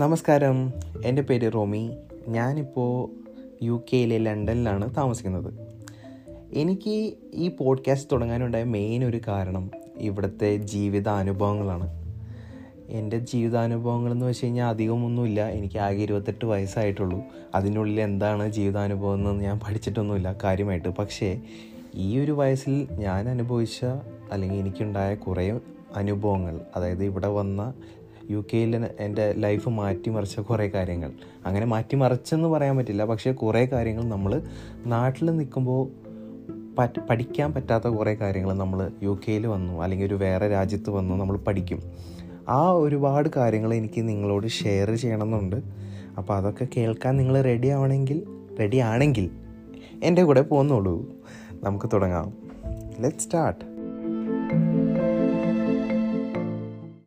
നമസ്കാരം. 0.00 0.72
എന്റെ 1.04 1.22
പേര് 1.22 1.54
റോമി. 1.54 1.90
ഞാനിപ്പോൾ 2.28 3.10
യു 3.62 3.82
കെയിലെ 3.92 4.18
ലണ്ടനിലാണ് 4.18 4.96
താമസിക്കുന്നത്. 4.96 5.54
എനിക്ക് 6.52 7.14
ഈ 7.34 7.48
പോഡ്കാസ്റ്റ് 7.48 8.08
തുടങ്ങാനുണ്ടായ 8.12 8.64
മെയിൻ 8.64 9.04
ഒരു 9.04 9.20
കാരണം 9.28 9.70
ഇവിടുത്തെ 9.96 10.56
ജീവിതാനുഭവങ്ങളാണ്. 10.56 12.14
എന്റെ 12.88 13.18
ജീവിതാനുഭവങ്ങൾ 13.18 14.12
എന്ന് 14.12 14.26
വെച്ച് 14.26 14.44
കഴിഞ്ഞാൽ 14.44 14.68
അധികമൊന്നുമില്ല. 14.68 15.48
എനിക്ക് 15.48 15.78
ആകെ 15.78 16.02
ഇരുപത്തെട്ട് 16.02 16.44
വയസ്സായിട്ടുള്ളൂ. 16.44 17.22
അതിനുള്ളിൽ 17.54 18.00
എന്താണ് 18.00 18.48
ജീവിതാനുഭവം 18.48 19.14
എന്ന് 19.14 19.44
ഞാൻ 19.44 19.58
പഠിച്ചിട്ടൊന്നുമില്ല 19.58 20.36
കാര്യമായിട്ട്. 20.44 20.88
പക്ഷേ 20.88 21.40
ഈ 21.94 22.18
ഒരു 22.18 22.32
വയസ്സിൽ 22.32 22.88
ഞാൻ 22.92 23.28
അനുഭവിച്ച 23.28 23.84
അല്ലെങ്കിൽ 24.32 24.58
എനിക്കുണ്ടായ 24.58 25.14
കുറേ 25.14 25.60
അനുഭവങ്ങൾ 25.96 26.60
അതായത് 26.76 27.04
ഇവിടെ 27.04 27.28
വന്ന 27.28 27.74
യു 28.30 28.44
കെയിൽ 28.54 28.86
എന്റെ 29.00 29.32
ലൈഫ് 29.32 29.68
മാറ്റിമറിച്ച 29.68 30.40
കുറേ 30.40 30.68
കാര്യങ്ങൾ. 30.68 31.12
അങ്ങനെ 31.46 31.66
മാറ്റിമറിച്ചെന്ന് 31.66 32.48
പറയാൻ 32.48 32.76
പറ്റില്ല. 32.76 33.04
പക്ഷേ 33.04 33.32
കുറേ 33.32 33.66
കാര്യങ്ങൾ 33.66 34.04
നമ്മൾ 34.04 34.42
നാട്ടിൽ 34.86 35.36
നിൽക്കുമ്പോൾ 35.36 35.88
പഠിക്കാൻ 37.10 37.54
പറ്റാത്ത 37.54 37.84
കുറേ 37.84 38.14
കാര്യങ്ങൾ 38.14 38.52
നമ്മൾ 38.52 38.90
യു 39.02 39.20
കെയിൽ 39.28 39.46
വന്നു. 39.46 39.82
അല്ലെങ്കിൽ 39.82 40.06
ഒരു 40.06 40.14
വേറെ 40.14 40.48
രാജ്യത്ത് 40.48 40.90
വന്നു 40.90 41.14
നമ്മൾ 41.14 41.36
പഠിക്കും. 41.36 41.82
ആ 42.48 42.70
ഒരുപാട് 42.70 43.28
കാര്യങ്ങൾ 43.36 43.74
എനിക്ക് 43.74 44.08
നിങ്ങളോട് 44.08 44.46
ഷെയർ 44.46 44.94
ചെയ്യണമെന്നുണ്ട്. 44.94 45.56
അപ്പോൾ 46.18 46.34
അതൊക്കെ 46.34 46.68
കേൾക്കാൻ 46.76 47.16
നിങ്ങൾ 47.16 47.42
റെഡി 47.42 47.68
ആവണമെങ്കിൽ 47.68 48.22
റെഡി 48.60 48.76
ആണെങ്കിൽ 48.76 49.30
എന്റെ 50.04 50.24
കൂടെ 50.24 50.40
പോന്നോളൂ 50.40 51.12
നമുക്ക് 51.62 51.90
തുടങ്ങാം. 51.92 52.32
Let 53.00 53.16
start 53.16 53.67